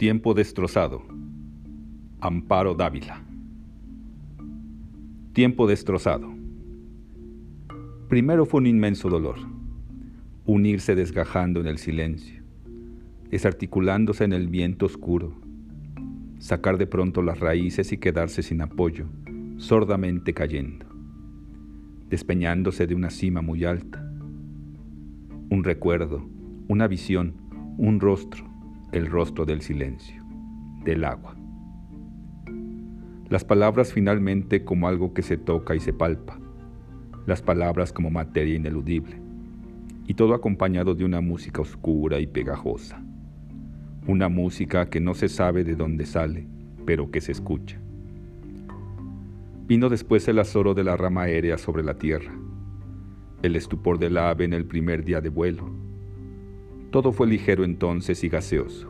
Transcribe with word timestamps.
Tiempo 0.00 0.32
destrozado. 0.32 1.02
Amparo 2.22 2.74
Dávila. 2.74 3.22
Tiempo 5.34 5.66
destrozado. 5.66 6.26
Primero 8.08 8.46
fue 8.46 8.60
un 8.60 8.66
inmenso 8.66 9.10
dolor, 9.10 9.36
unirse 10.46 10.94
desgajando 10.94 11.60
en 11.60 11.66
el 11.66 11.76
silencio, 11.76 12.42
desarticulándose 13.28 14.24
en 14.24 14.32
el 14.32 14.48
viento 14.48 14.86
oscuro, 14.86 15.34
sacar 16.38 16.78
de 16.78 16.86
pronto 16.86 17.20
las 17.20 17.38
raíces 17.38 17.92
y 17.92 17.98
quedarse 17.98 18.42
sin 18.42 18.62
apoyo, 18.62 19.04
sordamente 19.58 20.32
cayendo, 20.32 20.86
despeñándose 22.08 22.86
de 22.86 22.94
una 22.94 23.10
cima 23.10 23.42
muy 23.42 23.66
alta. 23.66 24.02
Un 25.50 25.62
recuerdo, 25.62 26.26
una 26.68 26.88
visión, 26.88 27.34
un 27.76 28.00
rostro, 28.00 28.49
el 28.92 29.06
rostro 29.06 29.46
del 29.46 29.60
silencio, 29.60 30.22
del 30.84 31.04
agua. 31.04 31.36
Las 33.28 33.44
palabras 33.44 33.92
finalmente 33.92 34.64
como 34.64 34.88
algo 34.88 35.14
que 35.14 35.22
se 35.22 35.36
toca 35.36 35.76
y 35.76 35.80
se 35.80 35.92
palpa, 35.92 36.38
las 37.26 37.42
palabras 37.42 37.92
como 37.92 38.10
materia 38.10 38.56
ineludible, 38.56 39.20
y 40.06 40.14
todo 40.14 40.34
acompañado 40.34 40.96
de 40.96 41.04
una 41.04 41.20
música 41.20 41.60
oscura 41.60 42.18
y 42.18 42.26
pegajosa, 42.26 43.00
una 44.08 44.28
música 44.28 44.90
que 44.90 44.98
no 44.98 45.14
se 45.14 45.28
sabe 45.28 45.62
de 45.62 45.76
dónde 45.76 46.04
sale, 46.06 46.48
pero 46.84 47.12
que 47.12 47.20
se 47.20 47.30
escucha. 47.30 47.80
Vino 49.68 49.88
después 49.88 50.26
el 50.26 50.40
azoro 50.40 50.74
de 50.74 50.82
la 50.82 50.96
rama 50.96 51.22
aérea 51.22 51.56
sobre 51.58 51.84
la 51.84 51.94
tierra, 51.94 52.32
el 53.42 53.54
estupor 53.54 54.00
del 54.00 54.18
ave 54.18 54.44
en 54.44 54.52
el 54.52 54.66
primer 54.66 55.04
día 55.04 55.20
de 55.20 55.28
vuelo, 55.28 55.89
todo 56.90 57.12
fue 57.12 57.28
ligero 57.28 57.64
entonces 57.64 58.24
y 58.24 58.28
gaseoso. 58.28 58.88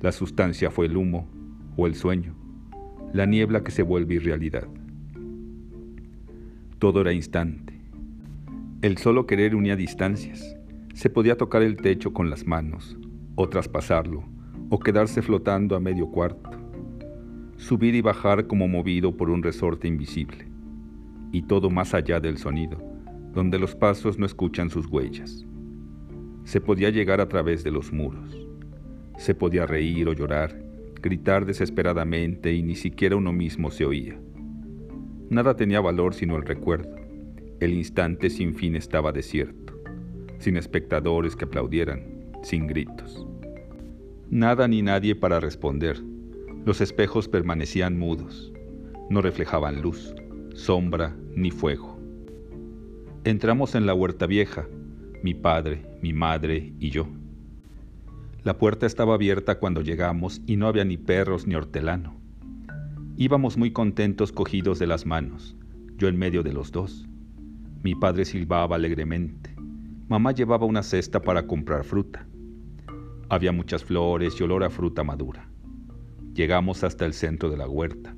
La 0.00 0.12
sustancia 0.12 0.70
fue 0.70 0.86
el 0.86 0.96
humo 0.96 1.28
o 1.76 1.86
el 1.86 1.94
sueño, 1.94 2.34
la 3.12 3.26
niebla 3.26 3.62
que 3.62 3.70
se 3.70 3.82
vuelve 3.82 4.14
irrealidad. 4.14 4.66
Todo 6.78 7.00
era 7.00 7.12
instante. 7.12 7.74
El 8.82 8.98
solo 8.98 9.26
querer 9.26 9.54
unía 9.54 9.76
distancias. 9.76 10.56
Se 10.94 11.10
podía 11.10 11.36
tocar 11.36 11.62
el 11.62 11.76
techo 11.76 12.12
con 12.12 12.30
las 12.30 12.46
manos, 12.46 12.96
o 13.34 13.48
traspasarlo, 13.48 14.24
o 14.70 14.78
quedarse 14.78 15.22
flotando 15.22 15.76
a 15.76 15.80
medio 15.80 16.08
cuarto. 16.10 16.50
Subir 17.56 17.94
y 17.94 18.00
bajar 18.00 18.46
como 18.46 18.68
movido 18.68 19.16
por 19.16 19.30
un 19.30 19.42
resorte 19.42 19.88
invisible. 19.88 20.46
Y 21.32 21.42
todo 21.42 21.70
más 21.70 21.94
allá 21.94 22.20
del 22.20 22.38
sonido, 22.38 22.78
donde 23.32 23.58
los 23.58 23.74
pasos 23.74 24.18
no 24.18 24.26
escuchan 24.26 24.70
sus 24.70 24.86
huellas. 24.86 25.47
Se 26.48 26.62
podía 26.62 26.88
llegar 26.88 27.20
a 27.20 27.28
través 27.28 27.62
de 27.62 27.70
los 27.70 27.92
muros. 27.92 28.48
Se 29.18 29.34
podía 29.34 29.66
reír 29.66 30.08
o 30.08 30.14
llorar, 30.14 30.58
gritar 31.02 31.44
desesperadamente 31.44 32.54
y 32.54 32.62
ni 32.62 32.74
siquiera 32.74 33.16
uno 33.16 33.34
mismo 33.34 33.70
se 33.70 33.84
oía. 33.84 34.18
Nada 35.28 35.56
tenía 35.56 35.82
valor 35.82 36.14
sino 36.14 36.36
el 36.36 36.46
recuerdo. 36.46 36.88
El 37.60 37.74
instante 37.74 38.30
sin 38.30 38.54
fin 38.54 38.76
estaba 38.76 39.12
desierto, 39.12 39.78
sin 40.38 40.56
espectadores 40.56 41.36
que 41.36 41.44
aplaudieran, 41.44 42.30
sin 42.42 42.66
gritos. 42.66 43.26
Nada 44.30 44.68
ni 44.68 44.80
nadie 44.80 45.14
para 45.14 45.40
responder. 45.40 46.02
Los 46.64 46.80
espejos 46.80 47.28
permanecían 47.28 47.98
mudos. 47.98 48.54
No 49.10 49.20
reflejaban 49.20 49.82
luz, 49.82 50.14
sombra 50.54 51.14
ni 51.34 51.50
fuego. 51.50 51.98
Entramos 53.24 53.74
en 53.74 53.84
la 53.84 53.92
huerta 53.92 54.26
vieja, 54.26 54.66
mi 55.22 55.34
padre, 55.34 55.84
mi 56.02 56.12
madre 56.12 56.72
y 56.78 56.90
yo. 56.90 57.08
La 58.44 58.56
puerta 58.56 58.86
estaba 58.86 59.14
abierta 59.14 59.58
cuando 59.58 59.82
llegamos 59.82 60.40
y 60.46 60.56
no 60.56 60.68
había 60.68 60.84
ni 60.84 60.96
perros 60.96 61.46
ni 61.46 61.54
hortelano. 61.54 62.16
Íbamos 63.16 63.56
muy 63.56 63.72
contentos 63.72 64.30
cogidos 64.30 64.78
de 64.78 64.86
las 64.86 65.04
manos, 65.04 65.56
yo 65.96 66.08
en 66.08 66.16
medio 66.16 66.42
de 66.42 66.52
los 66.52 66.70
dos. 66.70 67.06
Mi 67.82 67.94
padre 67.94 68.24
silbaba 68.24 68.76
alegremente. 68.76 69.54
Mamá 70.08 70.32
llevaba 70.32 70.66
una 70.66 70.82
cesta 70.82 71.20
para 71.20 71.46
comprar 71.46 71.84
fruta. 71.84 72.26
Había 73.28 73.52
muchas 73.52 73.84
flores 73.84 74.40
y 74.40 74.44
olor 74.44 74.64
a 74.64 74.70
fruta 74.70 75.04
madura. 75.04 75.48
Llegamos 76.32 76.84
hasta 76.84 77.04
el 77.04 77.12
centro 77.12 77.50
de 77.50 77.56
la 77.56 77.68
huerta, 77.68 78.14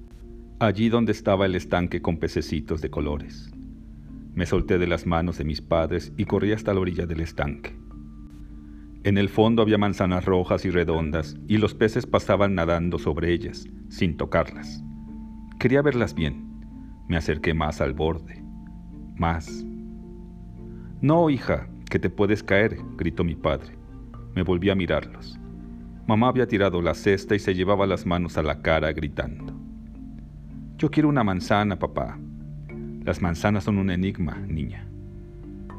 allí 0.59 0.91
donde 0.91 1.13
estaba 1.13 1.47
el 1.47 1.55
estanque 1.55 2.03
con 2.03 2.19
pececitos 2.19 2.83
de 2.83 2.91
colores. 2.91 3.51
Me 4.41 4.47
solté 4.47 4.79
de 4.79 4.87
las 4.87 5.07
manos 5.07 5.37
de 5.37 5.45
mis 5.45 5.61
padres 5.61 6.15
y 6.17 6.25
corrí 6.25 6.53
hasta 6.53 6.73
la 6.73 6.81
orilla 6.81 7.05
del 7.05 7.21
estanque. 7.21 7.79
En 9.05 9.19
el 9.19 9.29
fondo 9.29 9.61
había 9.61 9.77
manzanas 9.77 10.25
rojas 10.25 10.65
y 10.65 10.71
redondas 10.71 11.37
y 11.47 11.59
los 11.59 11.75
peces 11.75 12.07
pasaban 12.07 12.55
nadando 12.55 12.99
sobre 12.99 13.35
ellas, 13.35 13.69
sin 13.91 14.17
tocarlas. 14.17 14.83
Quería 15.59 15.83
verlas 15.83 16.15
bien. 16.15 16.59
Me 17.07 17.19
acerqué 17.19 17.53
más 17.53 17.83
al 17.83 17.93
borde. 17.93 18.43
Más. 19.15 19.63
No, 21.03 21.29
hija, 21.29 21.69
que 21.91 21.99
te 21.99 22.09
puedes 22.09 22.43
caer, 22.43 22.79
gritó 22.97 23.25
mi 23.25 23.35
padre. 23.35 23.77
Me 24.35 24.43
volví 24.43 24.71
a 24.71 24.75
mirarlos. 24.75 25.39
Mamá 26.07 26.29
había 26.29 26.49
tirado 26.49 26.81
la 26.81 26.95
cesta 26.95 27.35
y 27.35 27.41
se 27.41 27.55
llevaba 27.55 27.87
las 27.87 28.07
manos 28.07 28.39
a 28.39 28.43
la 28.43 28.63
cara 28.63 28.91
gritando. 28.93 29.53
Yo 30.79 30.91
quiero 30.91 31.11
una 31.11 31.25
manzana, 31.25 31.79
papá. 31.79 32.19
Las 33.11 33.21
manzanas 33.21 33.65
son 33.65 33.79
un 33.79 33.91
enigma, 33.91 34.39
niña. 34.47 34.87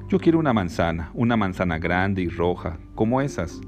Yo 0.09 0.19
quiero 0.19 0.37
una 0.37 0.51
manzana, 0.51 1.11
una 1.13 1.37
manzana 1.37 1.79
grande 1.79 2.21
y 2.23 2.27
roja, 2.27 2.77
como 2.93 3.21
esas. 3.21 3.61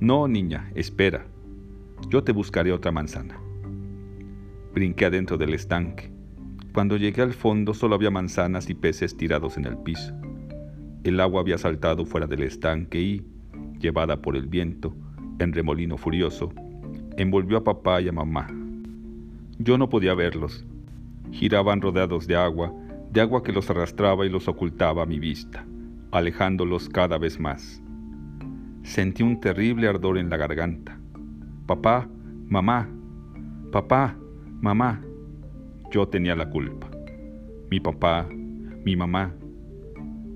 No, 0.00 0.26
niña, 0.28 0.72
espera. 0.74 1.26
Yo 2.08 2.24
te 2.24 2.32
buscaré 2.32 2.72
otra 2.72 2.90
manzana. 2.90 3.38
Brinqué 4.72 5.04
adentro 5.04 5.36
del 5.36 5.52
estanque. 5.52 6.10
Cuando 6.72 6.96
llegué 6.96 7.20
al 7.20 7.34
fondo 7.34 7.74
solo 7.74 7.96
había 7.96 8.10
manzanas 8.10 8.70
y 8.70 8.74
peces 8.74 9.14
tirados 9.14 9.58
en 9.58 9.66
el 9.66 9.76
piso. 9.76 10.14
El 11.04 11.20
agua 11.20 11.42
había 11.42 11.58
saltado 11.58 12.06
fuera 12.06 12.26
del 12.26 12.44
estanque 12.44 12.98
y, 12.98 13.26
llevada 13.78 14.22
por 14.22 14.36
el 14.36 14.46
viento, 14.46 14.96
en 15.38 15.52
remolino 15.52 15.98
furioso, 15.98 16.50
envolvió 17.18 17.58
a 17.58 17.64
papá 17.64 18.00
y 18.00 18.08
a 18.08 18.12
mamá. 18.12 18.46
Yo 19.58 19.76
no 19.76 19.90
podía 19.90 20.14
verlos, 20.14 20.64
Giraban 21.32 21.80
rodeados 21.80 22.26
de 22.26 22.36
agua, 22.36 22.72
de 23.10 23.20
agua 23.20 23.42
que 23.42 23.52
los 23.52 23.68
arrastraba 23.70 24.26
y 24.26 24.28
los 24.28 24.48
ocultaba 24.48 25.02
a 25.02 25.06
mi 25.06 25.18
vista, 25.18 25.66
alejándolos 26.10 26.88
cada 26.88 27.18
vez 27.18 27.38
más. 27.38 27.82
Sentí 28.82 29.22
un 29.22 29.40
terrible 29.40 29.88
ardor 29.88 30.18
en 30.18 30.30
la 30.30 30.36
garganta. 30.36 30.98
Papá, 31.66 32.08
mamá, 32.46 32.88
papá, 33.70 34.16
mamá. 34.60 35.02
Yo 35.90 36.08
tenía 36.08 36.34
la 36.34 36.48
culpa. 36.48 36.90
Mi 37.70 37.80
papá, 37.80 38.26
mi 38.84 38.96
mamá. 38.96 39.34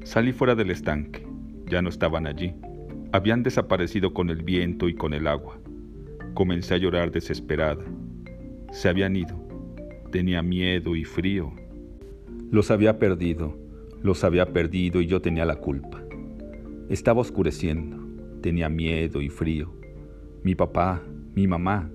Salí 0.05 0.33
fuera 0.33 0.55
del 0.55 0.71
estanque. 0.71 1.27
Ya 1.67 1.81
no 1.81 1.89
estaban 1.89 2.27
allí. 2.27 2.55
Habían 3.13 3.43
desaparecido 3.43 4.13
con 4.13 4.29
el 4.31 4.43
viento 4.43 4.89
y 4.89 4.95
con 4.95 5.15
el 5.15 5.27
agua. 5.27 5.59
Comencé 6.35 6.75
a 6.75 6.79
llorar 6.79 7.11
desesperada. 7.11 7.85
Se 8.73 8.89
habían 8.89 9.17
ido. 9.17 9.42
Tenía 10.13 10.43
miedo 10.43 10.95
y 10.95 11.05
frío. 11.05 11.55
Los 12.51 12.71
había 12.71 12.99
perdido, 12.99 13.59
los 14.03 14.25
había 14.25 14.53
perdido 14.53 15.01
y 15.01 15.07
yo 15.07 15.23
tenía 15.23 15.47
la 15.47 15.57
culpa. 15.57 16.03
Estaba 16.91 17.23
oscureciendo, 17.23 17.97
tenía 18.43 18.69
miedo 18.69 19.23
y 19.23 19.31
frío. 19.31 19.75
Mi 20.43 20.55
papá, 20.55 21.03
mi 21.35 21.47
mamá. 21.47 21.91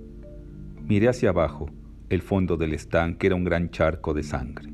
Miré 0.88 1.10
hacia 1.10 1.30
abajo, 1.30 1.70
el 2.10 2.24
fondo 2.24 2.58
del 2.58 2.74
estanque 2.74 3.28
era 3.28 3.36
un 3.36 3.44
gran 3.44 3.70
charco 3.70 4.16
de 4.16 4.24
sangre. 4.24 4.74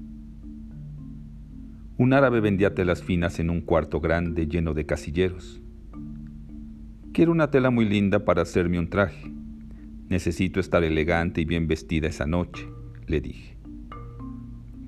Un 1.98 2.14
árabe 2.14 2.40
vendía 2.40 2.74
telas 2.74 3.04
finas 3.04 3.40
en 3.40 3.50
un 3.50 3.60
cuarto 3.60 4.00
grande 4.00 4.48
lleno 4.48 4.74
de 4.74 4.86
casilleros. 4.86 5.62
Quiero 7.12 7.34
una 7.34 7.52
tela 7.52 7.72
muy 7.72 7.84
linda 7.84 8.24
para 8.24 8.44
hacerme 8.44 8.80
un 8.80 8.90
traje. 8.90 9.34
Necesito 10.08 10.62
estar 10.62 10.86
elegante 10.86 11.42
y 11.42 11.46
bien 11.46 11.68
vestida 11.68 12.08
esa 12.08 12.26
noche 12.26 12.73
le 13.08 13.22
dije. 13.22 13.58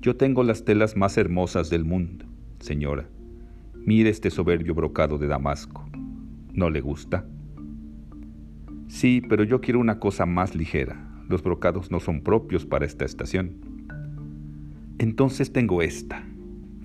Yo 0.00 0.16
tengo 0.16 0.44
las 0.44 0.64
telas 0.64 0.96
más 0.96 1.16
hermosas 1.16 1.70
del 1.70 1.84
mundo, 1.84 2.26
señora. 2.60 3.08
Mire 3.74 4.10
este 4.10 4.30
soberbio 4.30 4.74
brocado 4.74 5.18
de 5.18 5.26
Damasco. 5.26 5.88
¿No 6.52 6.70
le 6.70 6.80
gusta? 6.80 7.26
Sí, 8.88 9.22
pero 9.28 9.44
yo 9.44 9.60
quiero 9.60 9.80
una 9.80 9.98
cosa 9.98 10.26
más 10.26 10.54
ligera. 10.54 11.06
Los 11.28 11.42
brocados 11.42 11.90
no 11.90 12.00
son 12.00 12.22
propios 12.22 12.66
para 12.66 12.86
esta 12.86 13.04
estación. 13.04 13.56
Entonces 14.98 15.52
tengo 15.52 15.82
esta. 15.82 16.24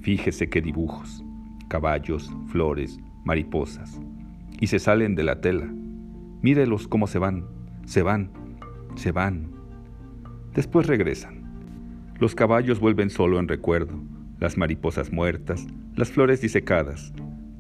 Fíjese 0.01 0.49
qué 0.49 0.61
dibujos. 0.61 1.23
Caballos, 1.69 2.31
flores, 2.47 2.99
mariposas. 3.23 4.01
Y 4.59 4.67
se 4.67 4.79
salen 4.79 5.15
de 5.15 5.23
la 5.23 5.41
tela. 5.41 5.71
Mírelos 6.41 6.87
cómo 6.87 7.05
se 7.05 7.19
van, 7.19 7.45
se 7.85 8.01
van, 8.01 8.31
se 8.95 9.11
van. 9.11 9.60
Después 10.53 10.87
regresan. 10.87 11.41
Los 12.19 12.35
caballos 12.35 12.79
vuelven 12.79 13.09
solo 13.09 13.39
en 13.39 13.47
recuerdo, 13.47 13.99
las 14.39 14.57
mariposas 14.57 15.11
muertas, 15.11 15.65
las 15.95 16.11
flores 16.11 16.41
disecadas. 16.41 17.13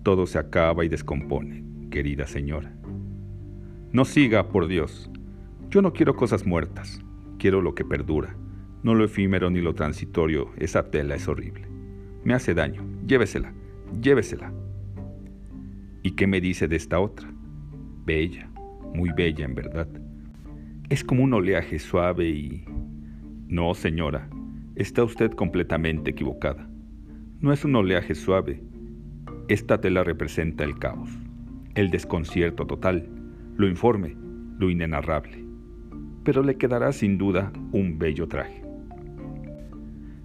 Todo 0.03 0.27
se 0.27 0.39
acaba 0.39 0.83
y 0.83 0.89
descompone, 0.89 1.63
querida 1.89 2.27
señora. 2.27 2.73
No 3.91 4.03
siga, 4.03 4.49
por 4.49 4.67
Dios. 4.67 5.09
Yo 5.69 5.81
no 5.81 5.93
quiero 5.93 6.15
cosas 6.15 6.45
muertas, 6.45 7.01
quiero 7.39 7.61
lo 7.61 7.75
que 7.75 7.85
perdura, 7.85 8.35
no 8.83 8.93
lo 8.93 9.05
efímero 9.05 9.49
ni 9.49 9.61
lo 9.61 9.73
transitorio, 9.73 10.51
esa 10.57 10.91
tela 10.91 11.15
es 11.15 11.27
horrible. 11.27 11.67
Me 12.23 12.33
hace 12.33 12.53
daño, 12.53 12.85
llévesela, 13.07 13.53
llévesela. 14.01 14.51
¿Y 16.03 16.11
qué 16.11 16.27
me 16.27 16.41
dice 16.41 16.67
de 16.67 16.75
esta 16.75 16.99
otra? 16.99 17.31
Bella, 18.05 18.49
muy 18.93 19.11
bella 19.15 19.45
en 19.45 19.55
verdad. 19.55 19.87
Es 20.91 21.05
como 21.05 21.23
un 21.23 21.33
oleaje 21.33 21.79
suave 21.79 22.27
y... 22.27 22.65
No, 23.47 23.73
señora, 23.73 24.29
está 24.75 25.05
usted 25.05 25.31
completamente 25.31 26.11
equivocada. 26.11 26.69
No 27.39 27.53
es 27.53 27.63
un 27.63 27.77
oleaje 27.77 28.13
suave. 28.13 28.61
Esta 29.47 29.79
tela 29.79 30.03
representa 30.03 30.65
el 30.65 30.77
caos, 30.77 31.09
el 31.75 31.91
desconcierto 31.91 32.67
total, 32.67 33.07
lo 33.55 33.69
informe, 33.69 34.17
lo 34.59 34.69
inenarrable. 34.69 35.45
Pero 36.25 36.43
le 36.43 36.57
quedará 36.57 36.91
sin 36.91 37.17
duda 37.17 37.53
un 37.71 37.97
bello 37.97 38.27
traje. 38.27 38.61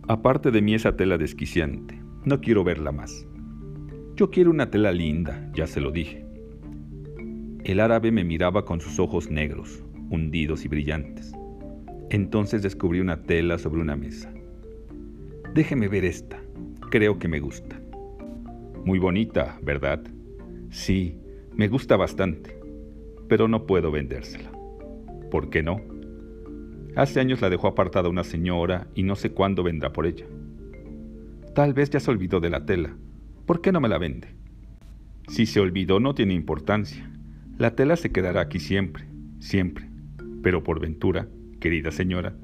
Aparte 0.08 0.50
de 0.50 0.62
mí 0.62 0.74
esa 0.74 0.96
tela 0.96 1.16
desquiciante, 1.16 2.02
no 2.24 2.40
quiero 2.40 2.64
verla 2.64 2.90
más. 2.90 3.24
Yo 4.16 4.32
quiero 4.32 4.50
una 4.50 4.68
tela 4.68 4.90
linda, 4.90 5.48
ya 5.54 5.68
se 5.68 5.80
lo 5.80 5.92
dije. 5.92 6.26
El 7.62 7.78
árabe 7.78 8.10
me 8.10 8.24
miraba 8.24 8.64
con 8.64 8.80
sus 8.80 8.98
ojos 8.98 9.30
negros, 9.30 9.84
hundidos 10.10 10.64
y 10.64 10.68
brillantes. 10.68 11.32
Entonces 12.10 12.62
descubrí 12.62 13.00
una 13.00 13.22
tela 13.22 13.58
sobre 13.58 13.80
una 13.80 13.96
mesa. 13.96 14.32
Déjeme 15.54 15.88
ver 15.88 16.04
esta, 16.04 16.40
creo 16.90 17.18
que 17.18 17.28
me 17.28 17.40
gusta. 17.40 17.80
Muy 18.84 18.98
bonita, 18.98 19.58
¿verdad? 19.62 20.02
Sí, 20.70 21.18
me 21.54 21.68
gusta 21.68 21.96
bastante, 21.96 22.56
pero 23.28 23.48
no 23.48 23.66
puedo 23.66 23.90
vendérsela. 23.90 24.50
¿Por 25.30 25.50
qué 25.50 25.62
no? 25.62 25.80
Hace 26.94 27.20
años 27.20 27.40
la 27.40 27.50
dejó 27.50 27.68
apartada 27.68 28.08
una 28.08 28.24
señora 28.24 28.86
y 28.94 29.02
no 29.02 29.16
sé 29.16 29.30
cuándo 29.30 29.62
vendrá 29.62 29.92
por 29.92 30.06
ella. 30.06 30.26
Tal 31.54 31.74
vez 31.74 31.90
ya 31.90 32.00
se 32.00 32.10
olvidó 32.10 32.40
de 32.40 32.50
la 32.50 32.64
tela. 32.64 32.96
¿Por 33.46 33.60
qué 33.60 33.72
no 33.72 33.80
me 33.80 33.88
la 33.88 33.98
vende? 33.98 34.28
Si 35.28 35.46
se 35.46 35.60
olvidó 35.60 36.00
no 36.00 36.14
tiene 36.14 36.34
importancia. 36.34 37.10
La 37.58 37.74
tela 37.74 37.96
se 37.96 38.12
quedará 38.12 38.42
aquí 38.42 38.60
siempre, 38.60 39.04
siempre. 39.40 39.85
Pero 40.46 40.62
por 40.62 40.78
ventura, 40.78 41.26
querida 41.58 41.90
señora, 41.90 42.36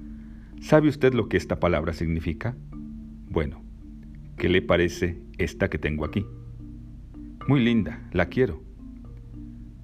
¿sabe 0.60 0.88
usted 0.88 1.14
lo 1.14 1.28
que 1.28 1.36
esta 1.36 1.60
palabra 1.60 1.92
significa? 1.92 2.56
Bueno, 3.28 3.62
¿qué 4.36 4.48
le 4.48 4.60
parece 4.60 5.22
esta 5.38 5.70
que 5.70 5.78
tengo 5.78 6.04
aquí? 6.04 6.26
Muy 7.46 7.60
linda, 7.60 8.02
la 8.10 8.26
quiero. 8.26 8.60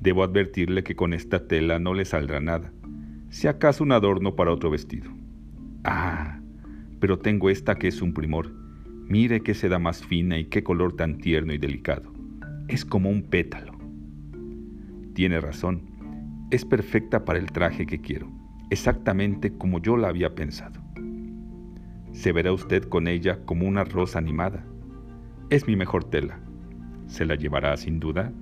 Debo 0.00 0.24
advertirle 0.24 0.82
que 0.82 0.96
con 0.96 1.14
esta 1.14 1.46
tela 1.46 1.78
no 1.78 1.94
le 1.94 2.04
saldrá 2.04 2.40
nada 2.40 2.72
si 3.30 3.46
acaso 3.46 3.84
un 3.84 3.92
adorno 3.92 4.34
para 4.34 4.52
otro 4.52 4.68
vestido. 4.68 5.12
Ah, 5.84 6.40
pero 6.98 7.20
tengo 7.20 7.50
esta 7.50 7.76
que 7.76 7.86
es 7.86 8.02
un 8.02 8.14
primor. 8.14 8.52
Mire 9.06 9.42
qué 9.42 9.54
seda 9.54 9.78
más 9.78 10.04
fina 10.04 10.40
y 10.40 10.46
qué 10.46 10.64
color 10.64 10.96
tan 10.96 11.18
tierno 11.18 11.52
y 11.52 11.58
delicado. 11.58 12.12
Es 12.66 12.84
como 12.84 13.10
un 13.10 13.22
pétalo. 13.22 13.78
Tiene 15.14 15.40
razón, 15.40 15.97
es 16.50 16.64
perfecta 16.64 17.24
para 17.24 17.38
el 17.38 17.52
traje 17.52 17.86
que 17.86 18.00
quiero, 18.00 18.30
exactamente 18.70 19.52
como 19.52 19.80
yo 19.80 19.96
la 19.96 20.08
había 20.08 20.34
pensado. 20.34 20.80
Se 22.12 22.32
verá 22.32 22.52
usted 22.52 22.84
con 22.84 23.06
ella 23.06 23.44
como 23.44 23.66
una 23.66 23.84
rosa 23.84 24.18
animada. 24.18 24.64
Es 25.50 25.66
mi 25.66 25.76
mejor 25.76 26.04
tela. 26.04 26.40
¿Se 27.06 27.24
la 27.24 27.34
llevará 27.34 27.76
sin 27.76 28.00
duda? 28.00 28.32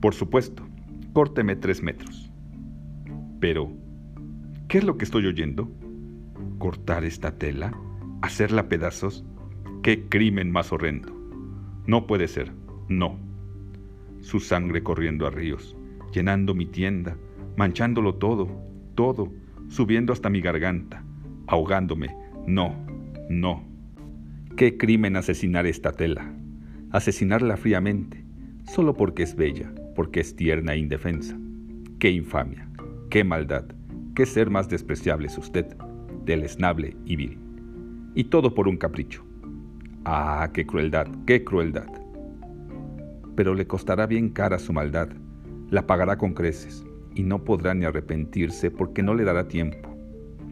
Por 0.00 0.14
supuesto, 0.14 0.66
córteme 1.12 1.56
tres 1.56 1.82
metros. 1.82 2.30
Pero, 3.40 3.72
¿qué 4.68 4.78
es 4.78 4.84
lo 4.84 4.96
que 4.96 5.04
estoy 5.04 5.26
oyendo? 5.26 5.70
¿Cortar 6.58 7.04
esta 7.04 7.36
tela? 7.36 7.72
¿Hacerla 8.22 8.68
pedazos? 8.68 9.24
¡Qué 9.82 10.08
crimen 10.08 10.52
más 10.52 10.72
horrendo! 10.72 11.12
No 11.86 12.06
puede 12.06 12.28
ser, 12.28 12.52
no. 12.88 13.18
Su 14.20 14.38
sangre 14.38 14.84
corriendo 14.84 15.26
a 15.26 15.30
ríos, 15.30 15.76
llenando 16.12 16.54
mi 16.54 16.66
tienda, 16.66 17.16
manchándolo 17.56 18.14
todo, 18.14 18.48
todo, 18.94 19.32
subiendo 19.68 20.12
hasta 20.12 20.30
mi 20.30 20.40
garganta, 20.40 21.04
ahogándome. 21.46 22.14
No, 22.46 22.74
no. 23.28 23.64
Qué 24.56 24.76
crimen 24.76 25.16
asesinar 25.16 25.66
esta 25.66 25.92
tela. 25.92 26.32
Asesinarla 26.90 27.56
fríamente, 27.56 28.24
solo 28.64 28.94
porque 28.94 29.22
es 29.22 29.34
bella, 29.34 29.72
porque 29.94 30.20
es 30.20 30.36
tierna 30.36 30.74
e 30.74 30.78
indefensa. 30.78 31.38
Qué 31.98 32.10
infamia. 32.10 32.68
Qué 33.12 33.24
maldad, 33.24 33.66
qué 34.14 34.24
ser 34.24 34.48
más 34.48 34.70
despreciable 34.70 35.26
es 35.26 35.36
usted, 35.36 35.76
deleznable 36.24 36.96
y 37.04 37.16
vil. 37.16 37.38
Y 38.14 38.24
todo 38.24 38.54
por 38.54 38.68
un 38.68 38.78
capricho. 38.78 39.22
Ah, 40.06 40.48
qué 40.54 40.64
crueldad, 40.64 41.08
qué 41.26 41.44
crueldad. 41.44 41.88
Pero 43.36 43.52
le 43.52 43.66
costará 43.66 44.06
bien 44.06 44.30
cara 44.30 44.58
su 44.58 44.72
maldad, 44.72 45.10
la 45.72 45.86
pagará 45.86 46.18
con 46.18 46.34
creces, 46.34 46.84
y 47.14 47.22
no 47.22 47.42
podrá 47.44 47.72
ni 47.74 47.86
arrepentirse 47.86 48.70
porque 48.70 49.02
no 49.02 49.14
le 49.14 49.24
dará 49.24 49.48
tiempo. 49.48 49.96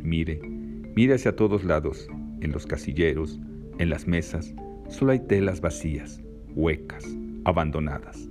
Mire, 0.02 0.40
mire 0.42 1.14
hacia 1.14 1.36
todos 1.36 1.62
lados, 1.62 2.08
en 2.40 2.52
los 2.52 2.66
casilleros, 2.66 3.38
en 3.78 3.90
las 3.90 4.08
mesas, 4.08 4.54
solo 4.88 5.12
hay 5.12 5.20
telas 5.20 5.60
vacías, 5.60 6.22
huecas, 6.54 7.06
abandonadas. 7.44 8.30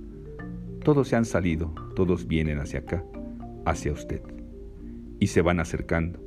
Todos 0.82 1.06
se 1.06 1.14
han 1.14 1.24
salido, 1.24 1.72
todos 1.94 2.26
vienen 2.26 2.58
hacia 2.58 2.80
acá 2.80 3.04
hacia 3.66 3.92
usted. 3.92 4.20
Y 5.20 5.28
se 5.28 5.42
van 5.42 5.60
acercando 5.60 6.18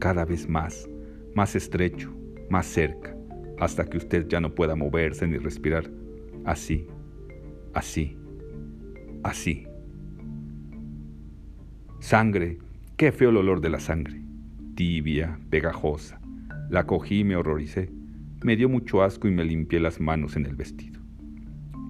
cada 0.00 0.24
vez 0.24 0.48
más, 0.48 0.88
más 1.36 1.54
estrecho, 1.54 2.12
más 2.50 2.66
cerca, 2.66 3.16
hasta 3.60 3.84
que 3.84 3.98
usted 3.98 4.26
ya 4.26 4.40
no 4.40 4.52
pueda 4.52 4.74
moverse 4.74 5.28
ni 5.28 5.38
respirar. 5.38 5.88
Así, 6.44 6.88
así, 7.72 8.18
así. 9.22 9.67
Sangre, 12.00 12.58
qué 12.96 13.10
feo 13.10 13.30
el 13.30 13.38
olor 13.38 13.60
de 13.60 13.70
la 13.70 13.80
sangre. 13.80 14.22
Tibia, 14.76 15.40
pegajosa. 15.50 16.20
La 16.70 16.86
cogí 16.86 17.20
y 17.20 17.24
me 17.24 17.34
horroricé. 17.34 17.90
Me 18.44 18.56
dio 18.56 18.68
mucho 18.68 19.02
asco 19.02 19.26
y 19.26 19.32
me 19.32 19.44
limpié 19.44 19.80
las 19.80 20.00
manos 20.00 20.36
en 20.36 20.46
el 20.46 20.54
vestido. 20.54 21.00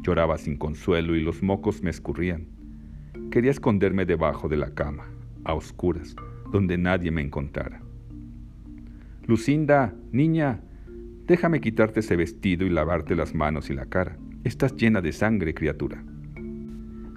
Lloraba 0.02 0.38
sin 0.38 0.56
consuelo 0.56 1.14
y 1.14 1.20
los 1.20 1.42
mocos 1.42 1.82
me 1.82 1.90
escurrían. 1.90 2.46
Quería 3.30 3.50
esconderme 3.50 4.06
debajo 4.06 4.48
de 4.48 4.56
la 4.56 4.74
cama, 4.74 5.04
a 5.44 5.52
oscuras, 5.52 6.16
donde 6.50 6.78
nadie 6.78 7.10
me 7.10 7.20
encontrara. 7.20 7.82
Lucinda, 9.26 9.94
niña, 10.10 10.62
déjame 11.26 11.60
quitarte 11.60 12.00
ese 12.00 12.16
vestido 12.16 12.64
y 12.64 12.70
lavarte 12.70 13.14
las 13.14 13.34
manos 13.34 13.68
y 13.68 13.74
la 13.74 13.84
cara. 13.84 14.16
Estás 14.42 14.74
llena 14.74 15.02
de 15.02 15.12
sangre, 15.12 15.52
criatura. 15.52 16.02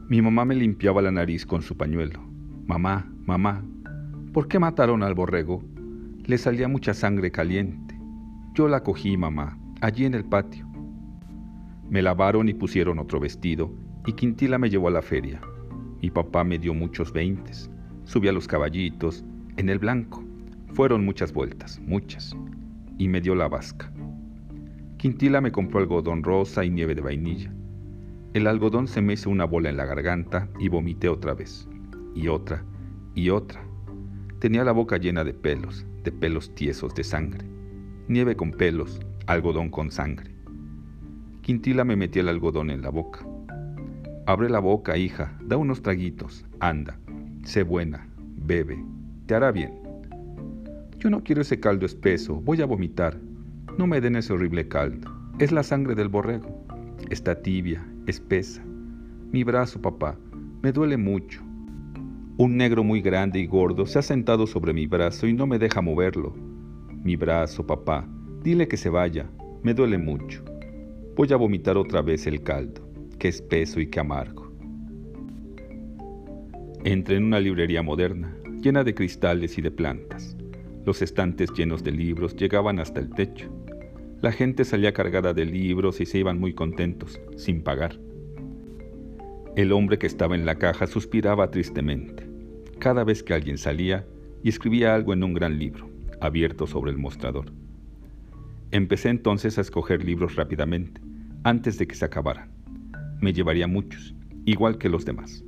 Mi 0.10 0.22
mamá 0.22 0.44
me 0.44 0.56
limpiaba 0.56 1.02
la 1.02 1.12
nariz 1.12 1.46
con 1.46 1.62
su 1.62 1.78
pañuelo. 1.78 2.31
Mamá, 2.68 3.12
mamá, 3.26 3.64
¿por 4.34 4.48
qué 4.48 4.60
mataron 4.60 5.04
al 5.04 5.14
borrego? 5.14 5.64
Le 6.26 6.38
salía 6.38 6.68
mucha 6.68 6.94
sangre 6.94 7.32
caliente. 7.32 8.00
Yo 8.54 8.68
la 8.68 8.84
cogí, 8.84 9.18
mamá, 9.18 9.58
allí 9.82 10.06
en 10.06 10.14
el 10.14 10.24
patio. 10.24 10.68
Me 11.90 12.02
lavaron 12.02 12.48
y 12.48 12.54
pusieron 12.54 13.00
otro 13.00 13.20
vestido, 13.20 13.72
y 14.06 14.14
Quintila 14.14 14.58
me 14.58 14.70
llevó 14.70 14.88
a 14.88 14.92
la 14.92 15.02
feria. 15.02 15.42
Mi 16.02 16.10
papá 16.10 16.44
me 16.44 16.58
dio 16.58 16.74
muchos 16.74 17.12
veintes. 17.12 17.70
Subí 18.06 18.28
a 18.28 18.32
los 18.32 18.48
caballitos, 18.48 19.26
en 19.58 19.70
el 19.70 19.80
blanco. 19.80 20.24
Fueron 20.74 21.04
muchas 21.04 21.34
vueltas, 21.34 21.80
muchas. 21.86 22.36
Y 22.98 23.08
me 23.08 23.22
dio 23.22 23.36
la 23.36 23.48
vasca. 23.48 23.92
Quintila 24.98 25.42
me 25.42 25.52
compró 25.52 25.80
algodón 25.80 26.24
rosa 26.24 26.64
y 26.64 26.70
nieve 26.70 26.96
de 26.96 27.02
vainilla. 27.02 27.52
El 28.34 28.48
algodón 28.48 28.88
se 28.88 29.02
me 29.02 29.14
hizo 29.14 29.30
una 29.30 29.46
bola 29.46 29.70
en 29.70 29.78
la 29.78 29.86
garganta 29.86 30.48
y 30.60 30.70
vomité 30.70 31.10
otra 31.10 31.34
vez. 31.34 31.68
Y 32.14 32.28
otra, 32.28 32.64
y 33.16 33.30
otra. 33.30 33.64
Tenía 34.40 34.64
la 34.64 34.72
boca 34.72 34.98
llena 34.98 35.24
de 35.24 35.34
pelos, 35.34 35.86
de 36.04 36.12
pelos 36.12 36.54
tiesos 36.56 36.96
de 36.96 37.04
sangre. 37.04 37.46
Nieve 38.08 38.36
con 38.36 38.52
pelos, 38.52 39.00
algodón 39.28 39.70
con 39.70 39.92
sangre. 39.92 40.36
Quintila 41.42 41.84
me 41.84 41.96
metía 41.96 42.22
el 42.22 42.30
algodón 42.30 42.70
en 42.70 42.82
la 42.82 42.90
boca. 42.90 43.26
Abre 44.26 44.50
la 44.50 44.60
boca, 44.60 44.98
hija, 44.98 45.38
da 45.44 45.58
unos 45.58 45.82
traguitos, 45.82 46.46
anda, 46.60 47.00
sé 47.44 47.64
buena, 47.64 48.08
bebe, 48.38 48.84
te 49.26 49.36
hará 49.36 49.52
bien. 49.52 49.74
Yo 51.00 51.10
no 51.10 51.24
quiero 51.24 51.42
ese 51.42 51.60
caldo 51.60 51.86
espeso, 51.86 52.36
voy 52.36 52.62
a 52.62 52.66
vomitar. 52.66 53.20
No 53.78 53.88
me 53.88 54.02
den 54.02 54.16
ese 54.16 54.34
horrible 54.34 54.68
caldo, 54.68 55.12
es 55.40 55.52
la 55.52 55.64
sangre 55.64 55.96
del 55.96 56.10
borrego. 56.10 56.64
Está 57.10 57.42
tibia, 57.42 57.84
espesa. 58.06 58.64
Mi 59.32 59.44
brazo, 59.44 59.82
papá, 59.82 60.18
me 60.62 60.72
duele 60.72 60.98
mucho. 60.98 61.42
Un 62.42 62.58
negro 62.58 62.84
muy 62.84 63.02
grande 63.02 63.38
y 63.38 63.46
gordo 63.46 63.86
se 63.86 64.00
ha 64.00 64.02
sentado 64.02 64.48
sobre 64.48 64.74
mi 64.74 64.88
brazo 64.88 65.28
y 65.28 65.34
no 65.34 65.46
me 65.46 65.60
deja 65.60 65.80
moverlo. 65.80 66.34
Mi 67.04 67.16
brazo, 67.16 67.68
papá, 67.68 68.10
dile 68.42 68.68
que 68.68 68.78
se 68.78 68.90
vaya, 68.90 69.30
me 69.62 69.76
duele 69.76 70.00
mucho. 70.00 70.44
Voy 71.16 71.32
a 71.34 71.36
vomitar 71.36 71.78
otra 71.78 72.02
vez 72.02 72.26
el 72.26 72.42
caldo 72.42 72.82
qué 73.20 73.28
espeso 73.28 73.80
y 73.80 73.86
qué 73.86 74.00
amargo. 74.00 74.52
Entré 76.84 77.18
en 77.18 77.26
una 77.26 77.40
librería 77.40 77.84
moderna, 77.84 78.36
llena 78.60 78.84
de 78.84 78.96
cristales 78.96 79.60
y 79.60 79.62
de 79.62 79.70
plantas. 79.70 80.36
Los 80.84 81.04
estantes 81.04 81.54
llenos 81.54 81.84
de 81.84 81.92
libros 81.92 82.36
llegaban 82.36 82.80
hasta 82.80 83.02
el 83.02 83.12
techo. 83.12 83.52
La 84.22 84.32
gente 84.32 84.66
salía 84.66 84.94
cargada 84.94 85.32
de 85.36 85.46
libros 85.46 86.02
y 86.02 86.08
se 86.08 86.18
iban 86.18 86.40
muy 86.40 86.56
contentos, 86.56 87.22
sin 87.38 87.62
pagar. 87.62 88.00
El 89.56 89.74
hombre 89.74 90.00
que 90.00 90.08
estaba 90.08 90.34
en 90.34 90.48
la 90.48 90.56
caja 90.56 90.88
suspiraba 90.88 91.52
tristemente, 91.52 92.31
cada 92.82 93.04
vez 93.04 93.22
que 93.22 93.36
alguien 93.36 93.60
salía 93.60 94.08
y 94.44 94.50
escribía 94.50 94.96
algo 94.96 95.14
en 95.14 95.24
un 95.24 95.36
gran 95.36 95.60
libro, 95.60 95.88
abierto 96.20 96.66
sobre 96.66 96.90
el 96.90 96.98
mostrador. 96.98 97.54
Empecé 98.72 99.10
entonces 99.10 99.60
a 99.60 99.62
escoger 99.62 100.04
libros 100.04 100.36
rápidamente, 100.36 101.00
antes 101.44 101.78
de 101.78 101.86
que 101.86 101.94
se 101.94 102.06
acabaran. 102.06 102.50
Me 103.22 103.34
llevaría 103.34 103.68
muchos, 103.68 104.16
igual 104.46 104.80
que 104.80 104.90
los 104.90 105.06
demás. 105.06 105.44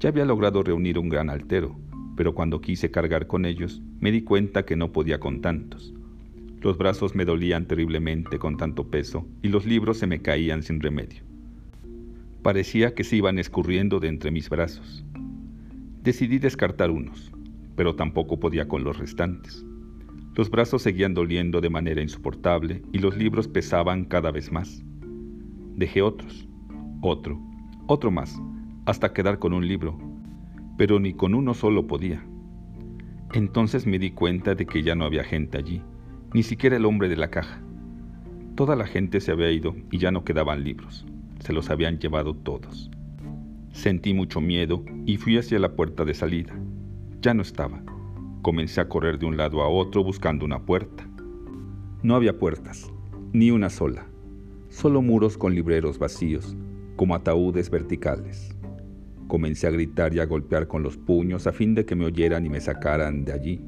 Ya 0.00 0.08
había 0.08 0.24
logrado 0.24 0.62
reunir 0.62 0.98
un 0.98 1.10
gran 1.10 1.28
altero, 1.28 1.78
pero 2.16 2.34
cuando 2.34 2.62
quise 2.62 2.90
cargar 2.90 3.26
con 3.26 3.44
ellos, 3.44 3.82
me 4.00 4.10
di 4.10 4.22
cuenta 4.22 4.64
que 4.64 4.76
no 4.76 4.92
podía 4.92 5.20
con 5.20 5.42
tantos. 5.42 5.92
Los 6.62 6.78
brazos 6.78 7.14
me 7.14 7.26
dolían 7.26 7.66
terriblemente 7.66 8.38
con 8.38 8.56
tanto 8.56 8.88
peso 8.88 9.26
y 9.42 9.48
los 9.48 9.66
libros 9.66 9.98
se 9.98 10.06
me 10.06 10.22
caían 10.22 10.62
sin 10.62 10.80
remedio. 10.80 11.22
Parecía 12.42 12.94
que 12.94 13.04
se 13.04 13.16
iban 13.16 13.38
escurriendo 13.38 14.00
de 14.00 14.08
entre 14.08 14.30
mis 14.30 14.48
brazos. 14.48 15.04
Decidí 16.06 16.38
descartar 16.38 16.92
unos, 16.92 17.32
pero 17.74 17.96
tampoco 17.96 18.38
podía 18.38 18.68
con 18.68 18.84
los 18.84 18.96
restantes. 18.96 19.66
Los 20.36 20.50
brazos 20.50 20.82
seguían 20.82 21.14
doliendo 21.14 21.60
de 21.60 21.68
manera 21.68 22.00
insoportable 22.00 22.80
y 22.92 22.98
los 22.98 23.16
libros 23.16 23.48
pesaban 23.48 24.04
cada 24.04 24.30
vez 24.30 24.52
más. 24.52 24.84
Dejé 25.74 26.02
otros, 26.02 26.48
otro, 27.02 27.40
otro 27.88 28.12
más, 28.12 28.40
hasta 28.84 29.12
quedar 29.12 29.40
con 29.40 29.52
un 29.52 29.66
libro, 29.66 29.98
pero 30.78 31.00
ni 31.00 31.12
con 31.12 31.34
uno 31.34 31.54
solo 31.54 31.88
podía. 31.88 32.24
Entonces 33.34 33.84
me 33.84 33.98
di 33.98 34.12
cuenta 34.12 34.54
de 34.54 34.64
que 34.64 34.84
ya 34.84 34.94
no 34.94 35.06
había 35.06 35.24
gente 35.24 35.58
allí, 35.58 35.82
ni 36.32 36.44
siquiera 36.44 36.76
el 36.76 36.84
hombre 36.84 37.08
de 37.08 37.16
la 37.16 37.30
caja. 37.30 37.60
Toda 38.54 38.76
la 38.76 38.86
gente 38.86 39.20
se 39.20 39.32
había 39.32 39.50
ido 39.50 39.74
y 39.90 39.98
ya 39.98 40.12
no 40.12 40.22
quedaban 40.22 40.62
libros, 40.62 41.04
se 41.40 41.52
los 41.52 41.68
habían 41.68 41.98
llevado 41.98 42.32
todos. 42.32 42.92
Sentí 43.76 44.14
mucho 44.14 44.40
miedo 44.40 44.82
y 45.04 45.18
fui 45.18 45.36
hacia 45.36 45.58
la 45.58 45.76
puerta 45.76 46.06
de 46.06 46.14
salida. 46.14 46.58
Ya 47.20 47.34
no 47.34 47.42
estaba. 47.42 47.82
Comencé 48.40 48.80
a 48.80 48.88
correr 48.88 49.18
de 49.18 49.26
un 49.26 49.36
lado 49.36 49.60
a 49.60 49.68
otro 49.68 50.02
buscando 50.02 50.46
una 50.46 50.64
puerta. 50.64 51.06
No 52.02 52.14
había 52.14 52.38
puertas, 52.38 52.90
ni 53.34 53.50
una 53.50 53.68
sola, 53.68 54.06
solo 54.70 55.02
muros 55.02 55.36
con 55.36 55.54
libreros 55.54 55.98
vacíos, 55.98 56.56
como 56.96 57.14
ataúdes 57.14 57.68
verticales. 57.68 58.56
Comencé 59.28 59.66
a 59.66 59.72
gritar 59.72 60.14
y 60.14 60.20
a 60.20 60.24
golpear 60.24 60.68
con 60.68 60.82
los 60.82 60.96
puños 60.96 61.46
a 61.46 61.52
fin 61.52 61.74
de 61.74 61.84
que 61.84 61.96
me 61.96 62.06
oyeran 62.06 62.46
y 62.46 62.48
me 62.48 62.62
sacaran 62.62 63.26
de 63.26 63.34
allí, 63.34 63.60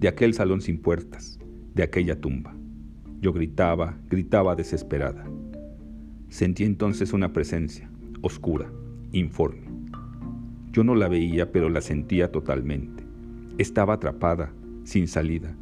de 0.00 0.08
aquel 0.08 0.34
salón 0.34 0.60
sin 0.60 0.82
puertas, 0.82 1.38
de 1.76 1.84
aquella 1.84 2.20
tumba. 2.20 2.56
Yo 3.20 3.32
gritaba, 3.32 4.00
gritaba 4.10 4.56
desesperada. 4.56 5.30
Sentí 6.28 6.64
entonces 6.64 7.12
una 7.12 7.32
presencia, 7.32 7.88
oscura, 8.20 8.68
informe. 9.12 9.62
Yo 10.72 10.84
no 10.84 10.94
la 10.94 11.08
veía, 11.08 11.50
pero 11.50 11.68
la 11.68 11.80
sentía 11.80 12.30
totalmente. 12.30 13.04
Estaba 13.58 13.94
atrapada, 13.94 14.52
sin 14.84 15.08
salida. 15.08 15.54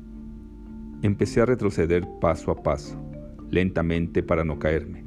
Empecé 1.03 1.41
a 1.41 1.47
retroceder 1.47 2.07
paso 2.21 2.51
a 2.51 2.63
paso, 2.63 3.01
lentamente 3.51 4.23
para 4.23 4.45
no 4.45 4.59
caerme. 4.59 5.05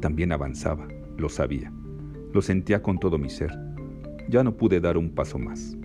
También 0.00 0.32
avanzaba, 0.32 0.88
lo 1.16 1.28
sabía. 1.28 1.72
Lo 2.32 2.42
sentía 2.42 2.82
con 2.82 2.98
todo 2.98 3.18
mi 3.18 3.30
ser. 3.30 3.52
Ya 4.28 4.44
no 4.44 4.56
pude 4.56 4.80
dar 4.80 4.96
un 4.96 5.10
paso 5.10 5.38
más. 5.38 5.76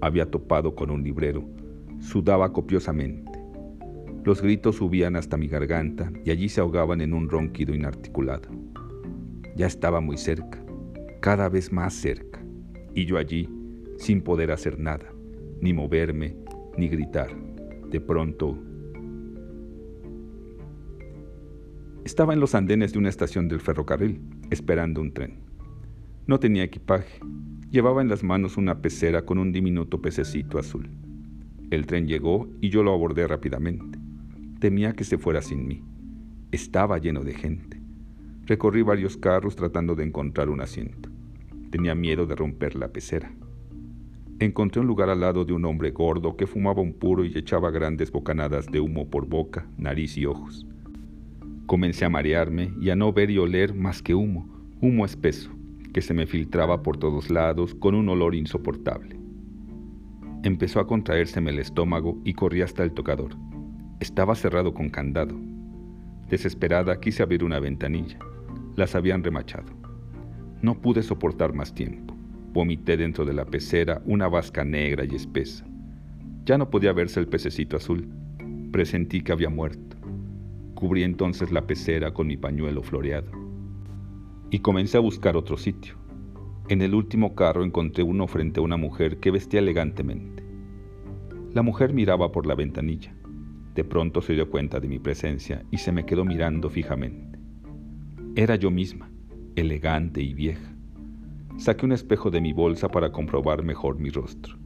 Había 0.00 0.30
topado 0.30 0.74
con 0.74 0.90
un 0.90 1.02
librero. 1.02 1.44
Sudaba 1.98 2.52
copiosamente. 2.52 3.28
Los 4.24 4.42
gritos 4.42 4.76
subían 4.76 5.16
hasta 5.16 5.36
mi 5.36 5.48
garganta 5.48 6.12
y 6.24 6.30
allí 6.30 6.48
se 6.48 6.60
ahogaban 6.60 7.00
en 7.00 7.14
un 7.14 7.28
ronquido 7.28 7.74
inarticulado. 7.74 8.48
Ya 9.56 9.66
estaba 9.66 10.00
muy 10.00 10.16
cerca, 10.16 10.62
cada 11.20 11.48
vez 11.48 11.72
más 11.72 11.94
cerca, 11.94 12.44
y 12.94 13.04
yo 13.04 13.18
allí, 13.18 13.48
sin 13.96 14.22
poder 14.22 14.50
hacer 14.50 14.78
nada, 14.78 15.12
ni 15.60 15.72
moverme, 15.72 16.36
ni 16.76 16.88
gritar. 16.88 17.28
De 17.90 18.00
pronto... 18.00 18.58
Estaba 22.04 22.32
en 22.32 22.40
los 22.40 22.54
andenes 22.54 22.92
de 22.92 22.98
una 22.98 23.10
estación 23.10 23.48
del 23.48 23.60
ferrocarril, 23.60 24.20
esperando 24.50 25.00
un 25.00 25.12
tren. 25.12 25.40
No 26.26 26.38
tenía 26.40 26.64
equipaje. 26.64 27.20
Llevaba 27.70 28.00
en 28.00 28.08
las 28.08 28.22
manos 28.22 28.56
una 28.56 28.80
pecera 28.80 29.26
con 29.26 29.38
un 29.38 29.52
diminuto 29.52 30.00
pececito 30.00 30.58
azul. 30.58 30.88
El 31.70 31.84
tren 31.84 32.06
llegó 32.06 32.48
y 32.62 32.70
yo 32.70 32.82
lo 32.82 32.94
abordé 32.94 33.26
rápidamente. 33.26 33.98
Temía 34.58 34.94
que 34.94 35.04
se 35.04 35.18
fuera 35.18 35.42
sin 35.42 35.66
mí. 35.66 35.82
Estaba 36.50 36.96
lleno 36.96 37.24
de 37.24 37.34
gente. 37.34 37.78
Recorrí 38.46 38.80
varios 38.80 39.18
carros 39.18 39.54
tratando 39.54 39.94
de 39.94 40.04
encontrar 40.04 40.48
un 40.48 40.62
asiento. 40.62 41.07
Tenía 41.70 41.94
miedo 41.94 42.26
de 42.26 42.34
romper 42.34 42.76
la 42.76 42.88
pecera. 42.88 43.32
Encontré 44.40 44.80
un 44.80 44.86
lugar 44.86 45.10
al 45.10 45.20
lado 45.20 45.44
de 45.44 45.52
un 45.52 45.64
hombre 45.64 45.90
gordo 45.90 46.36
que 46.36 46.46
fumaba 46.46 46.80
un 46.80 46.92
puro 46.92 47.24
y 47.24 47.36
echaba 47.36 47.70
grandes 47.70 48.12
bocanadas 48.12 48.66
de 48.66 48.80
humo 48.80 49.08
por 49.08 49.26
boca, 49.26 49.66
nariz 49.76 50.16
y 50.16 50.26
ojos. 50.26 50.66
Comencé 51.66 52.04
a 52.04 52.08
marearme 52.08 52.72
y 52.80 52.90
a 52.90 52.96
no 52.96 53.12
ver 53.12 53.30
y 53.30 53.38
oler 53.38 53.74
más 53.74 54.02
que 54.02 54.14
humo, 54.14 54.48
humo 54.80 55.04
espeso 55.04 55.50
que 55.92 56.02
se 56.02 56.14
me 56.14 56.26
filtraba 56.26 56.82
por 56.82 56.96
todos 56.96 57.30
lados 57.30 57.74
con 57.74 57.94
un 57.94 58.08
olor 58.08 58.34
insoportable. 58.34 59.18
Empezó 60.44 60.80
a 60.80 60.86
contraérseme 60.86 61.50
el 61.50 61.58
estómago 61.58 62.20
y 62.24 62.34
corrí 62.34 62.62
hasta 62.62 62.84
el 62.84 62.92
tocador. 62.92 63.32
Estaba 63.98 64.34
cerrado 64.34 64.72
con 64.72 64.88
candado. 64.88 65.34
Desesperada 66.28 67.00
quise 67.00 67.22
abrir 67.22 67.42
una 67.42 67.58
ventanilla. 67.58 68.18
Las 68.76 68.94
habían 68.94 69.24
remachado. 69.24 69.77
No 70.62 70.80
pude 70.80 71.02
soportar 71.02 71.52
más 71.54 71.74
tiempo. 71.74 72.14
Vomité 72.52 72.96
dentro 72.96 73.24
de 73.24 73.34
la 73.34 73.44
pecera 73.44 74.02
una 74.06 74.28
vasca 74.28 74.64
negra 74.64 75.04
y 75.04 75.14
espesa. 75.14 75.66
Ya 76.44 76.58
no 76.58 76.70
podía 76.70 76.92
verse 76.92 77.20
el 77.20 77.28
pececito 77.28 77.76
azul. 77.76 78.08
Presentí 78.72 79.20
que 79.20 79.32
había 79.32 79.50
muerto. 79.50 79.96
Cubrí 80.74 81.02
entonces 81.02 81.52
la 81.52 81.66
pecera 81.66 82.12
con 82.12 82.26
mi 82.26 82.36
pañuelo 82.36 82.82
floreado 82.82 83.48
y 84.50 84.60
comencé 84.60 84.96
a 84.96 85.00
buscar 85.00 85.36
otro 85.36 85.56
sitio. 85.56 85.94
En 86.68 86.82
el 86.82 86.94
último 86.94 87.34
carro 87.34 87.64
encontré 87.64 88.02
uno 88.02 88.26
frente 88.26 88.60
a 88.60 88.62
una 88.62 88.76
mujer 88.76 89.18
que 89.18 89.30
vestía 89.30 89.60
elegantemente. 89.60 90.42
La 91.54 91.62
mujer 91.62 91.92
miraba 91.92 92.30
por 92.32 92.46
la 92.46 92.54
ventanilla. 92.54 93.14
De 93.74 93.84
pronto 93.84 94.20
se 94.20 94.34
dio 94.34 94.50
cuenta 94.50 94.80
de 94.80 94.88
mi 94.88 94.98
presencia 94.98 95.64
y 95.70 95.78
se 95.78 95.92
me 95.92 96.04
quedó 96.04 96.24
mirando 96.24 96.68
fijamente. 96.68 97.38
Era 98.34 98.56
yo 98.56 98.70
misma, 98.70 99.10
elegante 99.60 100.22
y 100.22 100.34
vieja. 100.34 100.74
Saqué 101.56 101.84
un 101.84 101.92
espejo 101.92 102.30
de 102.30 102.40
mi 102.40 102.52
bolsa 102.52 102.88
para 102.88 103.10
comprobar 103.10 103.62
mejor 103.64 103.98
mi 103.98 104.10
rostro. 104.10 104.56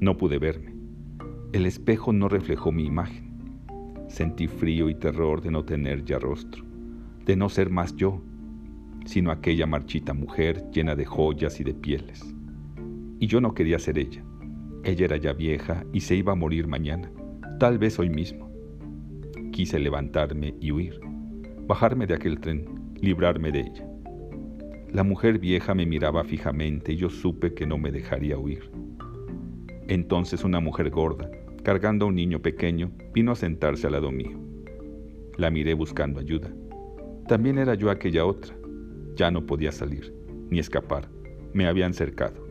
No 0.00 0.16
pude 0.16 0.38
verme. 0.38 0.74
El 1.52 1.66
espejo 1.66 2.12
no 2.12 2.28
reflejó 2.28 2.72
mi 2.72 2.86
imagen. 2.86 3.30
Sentí 4.08 4.48
frío 4.48 4.88
y 4.88 4.94
terror 4.94 5.42
de 5.42 5.50
no 5.50 5.64
tener 5.64 6.04
ya 6.04 6.18
rostro, 6.18 6.64
de 7.26 7.36
no 7.36 7.48
ser 7.48 7.70
más 7.70 7.94
yo, 7.96 8.22
sino 9.04 9.30
aquella 9.30 9.66
marchita 9.66 10.14
mujer 10.14 10.64
llena 10.70 10.94
de 10.94 11.04
joyas 11.04 11.60
y 11.60 11.64
de 11.64 11.74
pieles. 11.74 12.22
Y 13.20 13.26
yo 13.26 13.40
no 13.40 13.54
quería 13.54 13.78
ser 13.78 13.98
ella. 13.98 14.24
Ella 14.84 15.04
era 15.04 15.16
ya 15.16 15.32
vieja 15.32 15.84
y 15.92 16.00
se 16.00 16.16
iba 16.16 16.32
a 16.32 16.36
morir 16.36 16.66
mañana, 16.66 17.10
tal 17.58 17.78
vez 17.78 17.98
hoy 17.98 18.10
mismo. 18.10 18.50
Quise 19.52 19.78
levantarme 19.78 20.54
y 20.60 20.72
huir, 20.72 20.98
bajarme 21.66 22.06
de 22.06 22.14
aquel 22.14 22.40
tren, 22.40 22.64
librarme 23.00 23.52
de 23.52 23.60
ella. 23.60 23.91
La 24.92 25.04
mujer 25.04 25.38
vieja 25.38 25.74
me 25.74 25.86
miraba 25.86 26.22
fijamente 26.22 26.92
y 26.92 26.96
yo 26.96 27.08
supe 27.08 27.54
que 27.54 27.66
no 27.66 27.78
me 27.78 27.90
dejaría 27.90 28.36
huir. 28.36 28.70
Entonces 29.88 30.44
una 30.44 30.60
mujer 30.60 30.90
gorda, 30.90 31.30
cargando 31.62 32.04
a 32.04 32.08
un 32.08 32.14
niño 32.14 32.42
pequeño, 32.42 32.92
vino 33.14 33.32
a 33.32 33.36
sentarse 33.36 33.86
al 33.86 33.94
lado 33.94 34.12
mío. 34.12 34.38
La 35.38 35.50
miré 35.50 35.72
buscando 35.72 36.20
ayuda. 36.20 36.52
También 37.26 37.56
era 37.56 37.74
yo 37.74 37.90
aquella 37.90 38.26
otra, 38.26 38.54
ya 39.16 39.30
no 39.30 39.46
podía 39.46 39.72
salir, 39.72 40.14
ni 40.50 40.58
escapar. 40.58 41.08
Me 41.54 41.66
habían 41.66 41.94
cercado. 41.94 42.46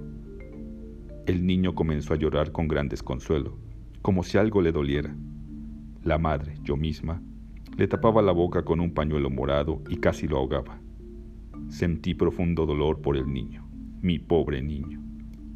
El 1.28 1.46
niño 1.46 1.76
comenzó 1.76 2.16
a 2.16 2.18
llorar 2.18 2.52
con 2.52 2.68
gran 2.68 2.90
desconsuelo, 2.90 3.56
como 4.02 4.24
si 4.24 4.40
algo 4.40 4.64
le 4.64 4.72
doliera. 4.72 5.16
La 6.04 6.18
madre, 6.18 6.56
yo 6.64 6.76
misma, 6.76 7.22
le 7.78 7.88
tapaba 7.88 8.24
la 8.24 8.32
boca 8.32 8.66
con 8.66 8.80
un 8.80 8.96
pañuelo 8.96 9.30
morado 9.30 9.84
y 9.90 9.98
casi 9.98 10.28
lo 10.28 10.38
ahogaba. 10.38 10.81
Sentí 11.70 12.14
profundo 12.14 12.66
dolor 12.66 13.02
por 13.02 13.18
el 13.18 13.32
niño, 13.32 13.68
mi 14.02 14.20
pobre 14.20 14.62
niño, 14.62 15.02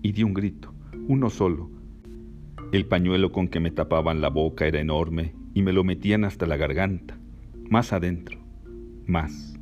y 0.02 0.12
di 0.12 0.24
un 0.24 0.34
grito, 0.34 0.74
uno 1.08 1.30
solo. 1.30 1.70
El 2.72 2.86
pañuelo 2.86 3.32
con 3.32 3.48
que 3.48 3.60
me 3.60 3.72
tapaban 3.72 4.22
la 4.22 4.30
boca 4.30 4.66
era 4.66 4.80
enorme 4.80 5.36
y 5.54 5.62
me 5.62 5.74
lo 5.74 5.84
metían 5.84 6.24
hasta 6.24 6.46
la 6.46 6.58
garganta, 6.58 7.18
más 7.70 7.94
adentro, 7.94 8.40
más 9.06 9.55